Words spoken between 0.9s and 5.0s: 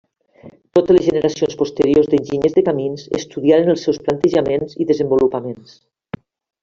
les generacions posteriors d'enginyers de camins estudiaren els seus plantejaments i